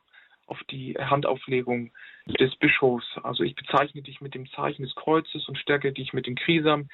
[0.46, 1.92] auf die Handauflegung
[2.26, 3.06] des Bischofs.
[3.24, 6.90] Also ich bezeichne dich mit dem Zeichen des Kreuzes und stärke dich mit dem Krisam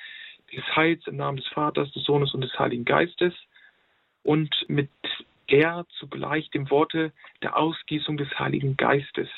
[0.51, 3.33] des Heils im Namen des Vaters, des Sohnes und des Heiligen Geistes
[4.23, 4.89] und mit
[5.49, 9.29] der zugleich dem Worte der Ausgießung des Heiligen Geistes.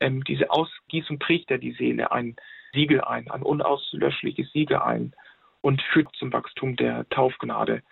[0.00, 2.36] Ähm, diese Ausgießung trägt ja die Seele ein
[2.72, 5.14] Siegel ein, ein unauslöschliches Siegel ein
[5.60, 7.82] und führt zum Wachstum der Taufgnade.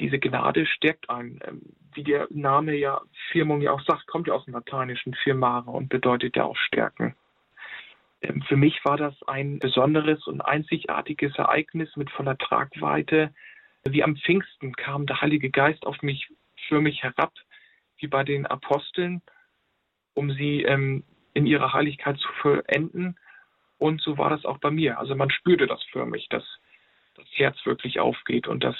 [0.00, 1.62] Diese Gnade stärkt einen, ähm,
[1.94, 5.88] wie der Name ja Firmung ja auch sagt, kommt ja aus dem Lateinischen firmare und
[5.88, 7.14] bedeutet ja auch stärken.
[8.20, 13.32] Ähm, für mich war das ein besonderes und einzigartiges Ereignis mit voller Tragweite.
[13.84, 16.28] Wie am Pfingsten kam der Heilige Geist auf mich
[16.68, 17.32] für mich herab,
[17.98, 19.22] wie bei den Aposteln,
[20.14, 21.04] um sie ähm,
[21.34, 23.18] in ihrer Heiligkeit zu vollenden.
[23.78, 24.98] Und so war das auch bei mir.
[24.98, 26.44] Also man spürte das für mich, dass
[27.16, 28.76] das Herz wirklich aufgeht und dass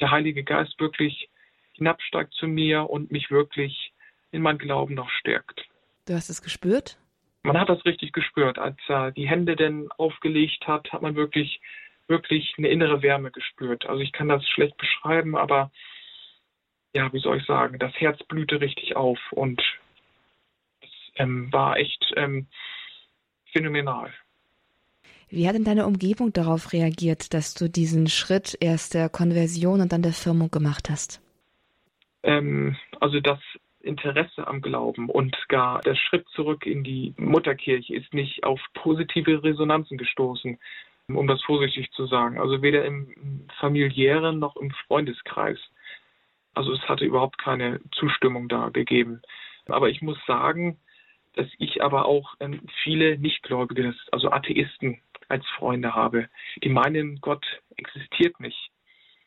[0.00, 1.28] der Heilige Geist wirklich
[1.72, 3.92] hinabsteigt zu mir und mich wirklich
[4.30, 5.66] in mein Glauben noch stärkt.
[6.06, 6.98] Du hast es gespürt?
[7.42, 8.58] Man hat das richtig gespürt.
[8.58, 11.60] Als er die Hände denn aufgelegt hat, hat man wirklich,
[12.08, 13.86] wirklich eine innere Wärme gespürt.
[13.86, 15.70] Also ich kann das schlecht beschreiben, aber
[16.94, 19.62] ja, wie soll ich sagen, das Herz blühte richtig auf und
[20.80, 22.48] es ähm, war echt ähm,
[23.52, 24.12] phänomenal.
[25.30, 29.92] Wie hat denn deine Umgebung darauf reagiert, dass du diesen Schritt erst der Konversion und
[29.92, 31.20] dann der Firmung gemacht hast?
[32.22, 33.38] Ähm, also das
[33.80, 39.42] Interesse am Glauben und gar der Schritt zurück in die Mutterkirche ist nicht auf positive
[39.42, 40.58] Resonanzen gestoßen,
[41.08, 42.38] um das vorsichtig zu sagen.
[42.40, 45.58] Also weder im familiären noch im Freundeskreis.
[46.54, 49.22] Also es hatte überhaupt keine Zustimmung da gegeben.
[49.66, 50.78] Aber ich muss sagen,
[51.34, 56.28] dass ich aber auch ähm, viele Nichtgläubige, also Atheisten als Freunde habe,
[56.62, 57.44] die meinen, Gott
[57.76, 58.70] existiert nicht.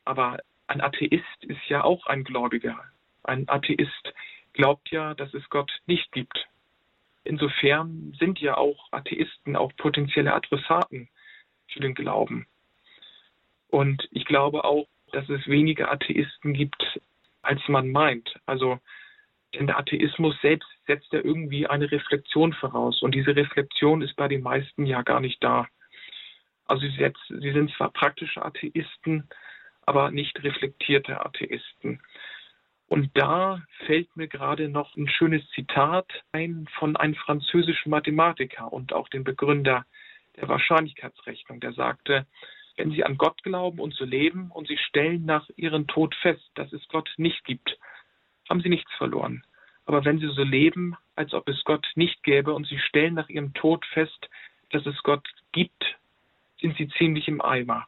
[0.05, 0.37] Aber
[0.67, 2.79] ein Atheist ist ja auch ein Gläubiger.
[3.23, 4.13] Ein Atheist
[4.53, 6.47] glaubt ja, dass es Gott nicht gibt.
[7.23, 11.09] Insofern sind ja auch Atheisten auch potenzielle Adressaten
[11.67, 12.47] für den Glauben.
[13.69, 16.99] Und ich glaube auch, dass es weniger Atheisten gibt,
[17.41, 18.39] als man meint.
[18.45, 18.79] Also,
[19.53, 23.01] denn der Atheismus selbst setzt ja irgendwie eine Reflexion voraus.
[23.01, 25.67] Und diese Reflexion ist bei den meisten ja gar nicht da.
[26.71, 29.27] Also sie, jetzt, sie sind zwar praktische Atheisten,
[29.81, 32.01] aber nicht reflektierte Atheisten.
[32.87, 38.93] Und da fällt mir gerade noch ein schönes Zitat ein von einem französischen Mathematiker und
[38.93, 39.85] auch dem Begründer
[40.37, 42.25] der Wahrscheinlichkeitsrechnung, der sagte,
[42.77, 46.51] wenn Sie an Gott glauben und so leben und Sie stellen nach Ihrem Tod fest,
[46.55, 47.77] dass es Gott nicht gibt,
[48.49, 49.43] haben Sie nichts verloren.
[49.83, 53.27] Aber wenn Sie so leben, als ob es Gott nicht gäbe und Sie stellen nach
[53.27, 54.29] Ihrem Tod fest,
[54.69, 55.97] dass es Gott gibt,
[56.61, 57.87] sind sie ziemlich im Eimer.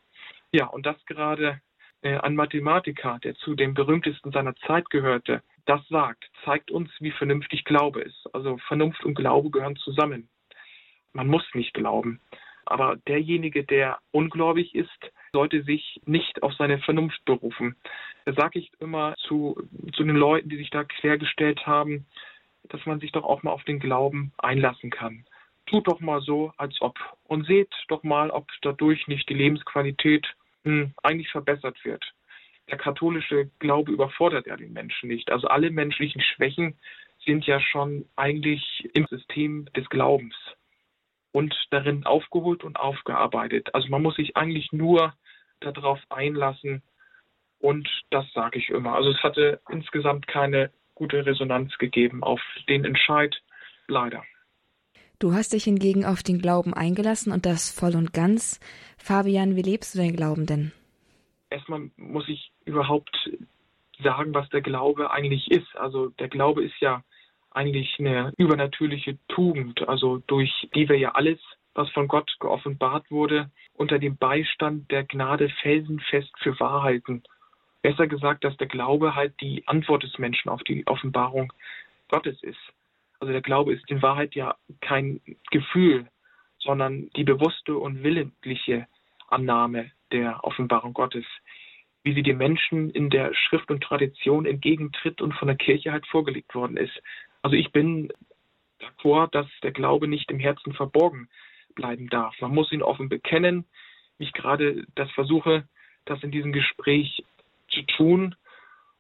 [0.52, 1.62] Ja, und das gerade
[2.02, 7.12] äh, ein Mathematiker, der zu den berühmtesten seiner Zeit gehörte, das sagt, zeigt uns, wie
[7.12, 8.28] vernünftig Glaube ist.
[8.34, 10.28] Also Vernunft und Glaube gehören zusammen.
[11.14, 12.20] Man muss nicht glauben.
[12.66, 17.76] Aber derjenige, der ungläubig ist, sollte sich nicht auf seine Vernunft berufen.
[18.26, 22.06] Da sage ich immer zu, zu den Leuten, die sich da quergestellt haben,
[22.70, 25.26] dass man sich doch auch mal auf den Glauben einlassen kann
[25.66, 26.98] tut doch mal so, als ob.
[27.24, 30.28] Und seht doch mal, ob dadurch nicht die Lebensqualität
[30.64, 32.04] hm, eigentlich verbessert wird.
[32.70, 35.32] Der katholische Glaube überfordert ja den Menschen nicht.
[35.32, 36.78] Also alle menschlichen Schwächen
[37.26, 40.36] sind ja schon eigentlich im System des Glaubens
[41.32, 43.74] und darin aufgeholt und aufgearbeitet.
[43.74, 45.14] Also man muss sich eigentlich nur
[45.60, 46.84] darauf einlassen
[47.60, 48.94] und das sage ich immer.
[48.96, 53.36] Also es hatte insgesamt keine gute Resonanz gegeben auf den Entscheid,
[53.88, 54.24] leider.
[55.24, 58.60] Du hast dich hingegen auf den Glauben eingelassen und das voll und ganz.
[58.98, 60.74] Fabian, wie lebst du deinen Glauben denn?
[61.50, 63.30] Erstmal muss ich überhaupt
[64.04, 65.78] sagen, was der Glaube eigentlich ist.
[65.78, 67.06] Also der Glaube ist ja
[67.52, 71.40] eigentlich eine übernatürliche Tugend, also durch die wir ja alles,
[71.74, 77.24] was von Gott geoffenbart wurde, unter dem Beistand der Gnade felsenfest für Wahrheiten.
[77.82, 81.54] Besser gesagt, dass der Glaube halt die Antwort des Menschen auf die Offenbarung
[82.10, 82.74] Gottes ist.
[83.24, 86.10] Also der Glaube ist in Wahrheit ja kein Gefühl,
[86.60, 88.86] sondern die bewusste und willentliche
[89.30, 91.24] Annahme der Offenbarung Gottes,
[92.04, 96.06] wie sie den Menschen in der Schrift und Tradition entgegentritt und von der Kirche halt
[96.08, 97.02] vorgelegt worden ist.
[97.44, 98.12] Also ich bin
[98.82, 101.30] d'accord, dass der Glaube nicht im Herzen verborgen
[101.76, 102.36] bleiben darf.
[102.42, 103.64] Man muss ihn offen bekennen,
[104.18, 105.66] wie ich gerade das versuche,
[106.04, 107.24] das in diesem Gespräch
[107.70, 108.36] zu tun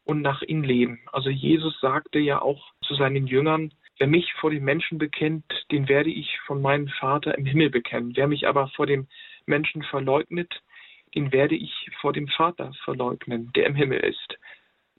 [0.06, 1.02] und nach ihm leben.
[1.12, 5.88] Also Jesus sagte ja auch zu seinen Jüngern, Wer mich vor den Menschen bekennt, den
[5.88, 8.14] werde ich von meinem Vater im Himmel bekennen.
[8.16, 9.08] Wer mich aber vor dem
[9.46, 10.62] Menschen verleugnet,
[11.16, 14.40] den werde ich vor dem Vater verleugnen, der im Himmel ist.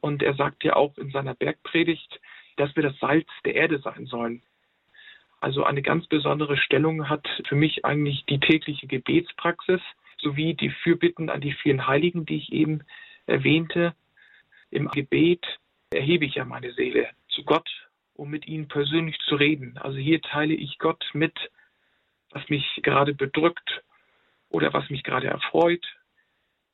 [0.00, 2.20] Und er sagt ja auch in seiner Bergpredigt,
[2.56, 4.42] dass wir das Salz der Erde sein sollen.
[5.40, 9.80] Also eine ganz besondere Stellung hat für mich eigentlich die tägliche Gebetspraxis
[10.18, 12.82] sowie die Fürbitten an die vielen Heiligen, die ich eben
[13.26, 13.94] erwähnte.
[14.70, 15.44] Im Gebet
[15.90, 17.68] erhebe ich ja meine Seele zu Gott,
[18.14, 19.76] um mit ihnen persönlich zu reden.
[19.78, 21.34] Also hier teile ich Gott mit,
[22.30, 23.82] was mich gerade bedrückt
[24.48, 25.84] oder was mich gerade erfreut.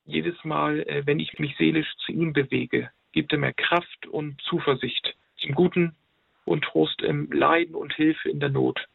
[0.04, 4.40] Jedes Mal, äh, wenn ich mich seelisch zu ihm bewege, gibt er mir Kraft und
[4.42, 5.96] Zuversicht zum Guten
[6.44, 8.86] und Trost im Leiden und Hilfe in der Not.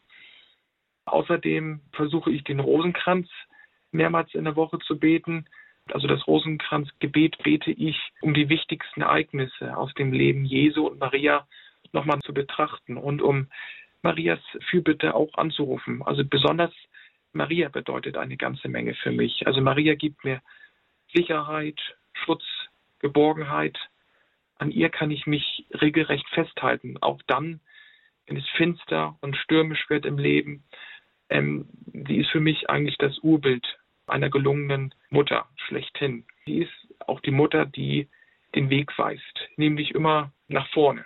[1.06, 3.30] Außerdem versuche ich den Rosenkranz
[3.92, 5.46] mehrmals in der Woche zu beten.
[5.92, 11.48] Also das Rosenkranzgebet bete ich, um die wichtigsten Ereignisse aus dem Leben Jesu und Maria
[11.96, 13.48] nochmal zu betrachten und um
[14.04, 14.40] Marias
[14.70, 16.04] Fürbitte auch anzurufen.
[16.04, 16.72] Also besonders
[17.34, 19.48] Maria bedeutet eine ganze Menge für mich.
[19.48, 20.42] Also Maria gibt mir
[21.14, 21.80] Sicherheit,
[22.14, 22.44] Schutz,
[23.00, 23.78] Geborgenheit,
[24.58, 27.60] an ihr kann ich mich regelrecht festhalten, auch dann,
[28.28, 30.64] wenn es finster und stürmisch wird im Leben.
[31.30, 31.68] Ähm,
[32.08, 33.66] sie ist für mich eigentlich das Urbild
[34.08, 36.26] einer gelungenen Mutter schlechthin.
[36.46, 38.08] Sie ist auch die Mutter, die
[38.54, 41.06] den Weg weist, nämlich immer nach vorne.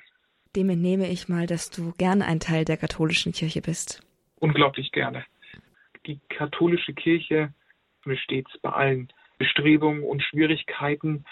[0.55, 4.01] Dem entnehme ich mal, dass du gerne ein Teil der katholischen Kirche bist.
[4.39, 5.23] Unglaublich gerne.
[6.07, 7.53] Die katholische Kirche
[8.03, 11.25] besteht bei allen Bestrebungen und Schwierigkeiten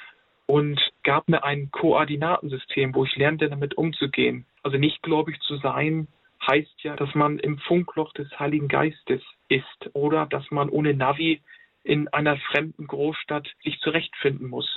[0.46, 4.46] und gab mir ein Koordinatensystem, wo ich lernte, damit umzugehen.
[4.64, 6.08] Also nicht gläubig zu sein,
[6.48, 11.42] heißt ja, dass man im Funkloch des Heiligen Geistes ist oder dass man ohne Navi
[11.84, 14.70] in einer fremden Großstadt sich zurechtfinden muss.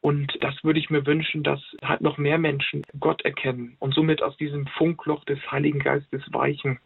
[0.00, 4.22] Und das würde ich mir wünschen, dass halt noch mehr Menschen Gott erkennen und somit
[4.22, 6.80] aus diesem Funkloch des Heiligen Geistes weichen.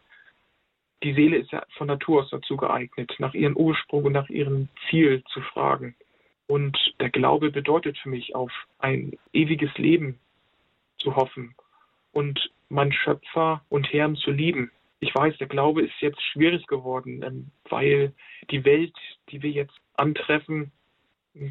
[1.03, 4.67] Die Seele ist ja von Natur aus dazu geeignet, nach ihrem Ursprung und nach ihrem
[4.89, 5.95] Ziel zu fragen.
[6.47, 10.19] Und der Glaube bedeutet für mich auf ein ewiges Leben
[10.97, 11.55] zu hoffen
[12.11, 14.71] und meinen Schöpfer und Herrn zu lieben.
[14.99, 18.13] Ich weiß, der Glaube ist jetzt schwierig geworden, ähm, weil
[18.49, 18.95] die Welt,
[19.29, 20.71] die wir jetzt antreffen,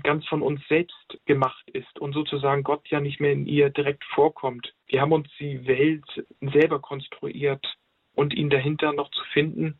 [0.02, 4.04] ganz von uns selbst gemacht ist und sozusagen Gott ja nicht mehr in ihr direkt
[4.04, 4.74] vorkommt.
[4.86, 6.04] Wir haben uns die Welt
[6.40, 7.66] selber konstruiert
[8.14, 9.78] und ihn dahinter noch zu finden,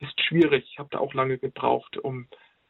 [0.00, 0.66] ist schwierig.
[0.70, 2.28] Ich habe da auch lange gebraucht, um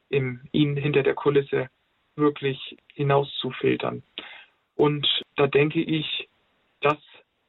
[0.09, 1.69] im, ihn hinter der Kulisse
[2.15, 4.03] wirklich hinauszufiltern.
[4.77, 6.29] Und da denke ich,
[6.81, 6.99] dass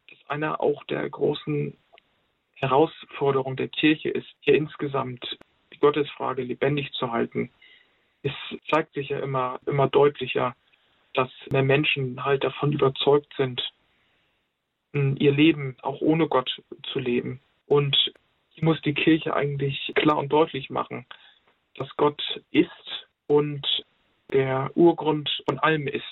[0.10, 1.78] das einer auch der großen
[2.56, 5.38] Herausforderungen der Kirche ist, hier insgesamt
[5.74, 7.52] die Gottesfrage lebendig zu halten.
[8.24, 8.34] Es
[8.70, 10.56] zeigt sich ja immer, immer deutlicher,
[11.14, 13.62] dass mehr Menschen halt davon überzeugt sind,
[14.94, 16.62] ihr Leben auch ohne Gott
[16.92, 17.40] zu leben.
[17.68, 17.96] Und
[18.50, 21.06] hier muss die Kirche eigentlich klar und deutlich machen,
[21.76, 22.70] dass Gott ist
[23.28, 23.66] und
[24.32, 26.04] der Urgrund von allem ist.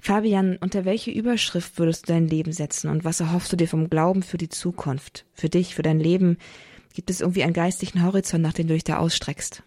[0.00, 3.90] Fabian, unter welche Überschrift würdest du dein Leben setzen und was erhoffst du dir vom
[3.90, 6.38] Glauben für die Zukunft, für dich, für dein Leben?
[6.94, 9.62] Gibt es irgendwie einen geistigen Horizont, nach dem du dich da ausstreckst?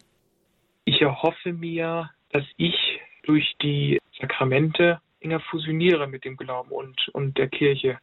[0.85, 2.75] Ich erhoffe mir, dass ich
[3.23, 7.99] durch die Sakramente enger fusioniere mit dem Glauben und, und der Kirche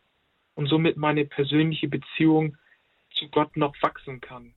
[0.54, 2.56] und somit meine persönliche Beziehung
[3.10, 4.54] zu Gott noch wachsen kann.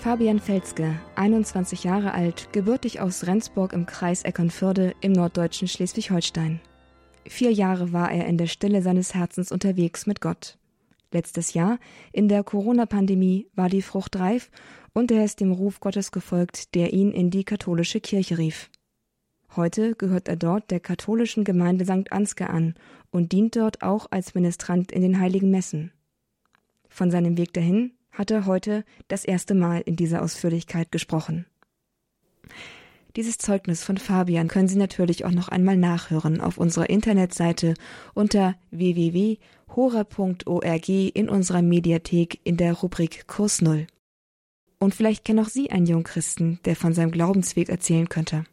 [0.00, 6.60] Fabian Felske, 21 Jahre alt, gebürtig aus Rendsburg im Kreis Eckernförde im norddeutschen Schleswig-Holstein.
[7.26, 10.56] Vier Jahre war er in der Stille seines Herzens unterwegs mit Gott.
[11.10, 11.80] Letztes Jahr,
[12.12, 14.52] in der Corona-Pandemie, war die Frucht reif
[14.94, 18.70] und er ist dem Ruf Gottes gefolgt, der ihn in die katholische Kirche rief.
[19.56, 22.12] Heute gehört er dort der katholischen Gemeinde St.
[22.12, 22.76] Ansgar an
[23.10, 25.90] und dient dort auch als Ministrant in den heiligen Messen.
[26.88, 31.46] Von seinem Weg dahin hat er heute das erste Mal in dieser Ausführlichkeit gesprochen.
[33.16, 37.74] Dieses Zeugnis von Fabian können Sie natürlich auch noch einmal nachhören auf unserer Internetseite
[38.14, 39.38] unter www.hora.org
[40.88, 43.86] in unserer Mediathek in der Rubrik Kurs Null.
[44.80, 48.44] Und vielleicht kennen auch Sie einen Jungchristen, der von seinem Glaubensweg erzählen könnte.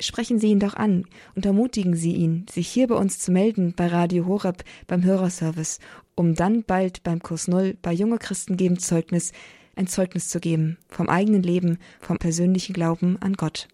[0.00, 1.04] Sprechen Sie ihn doch an
[1.34, 5.78] und ermutigen Sie ihn, sich hier bei uns zu melden bei Radio Horeb beim Hörerservice,
[6.14, 9.32] um dann bald beim Kurs Null bei Junge Christen geben Zeugnis
[9.78, 13.68] ein Zeugnis zu geben vom eigenen Leben, vom persönlichen Glauben an Gott.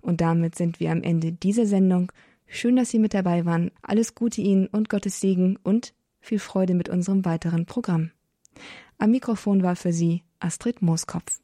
[0.00, 2.12] Und damit sind wir am Ende dieser Sendung.
[2.46, 3.70] Schön, dass Sie mit dabei waren.
[3.80, 8.10] Alles Gute Ihnen und Gottes Segen und viel Freude mit unserem weiteren Programm.
[8.98, 11.40] Am Mikrofon war für Sie Astrid Mooskopf.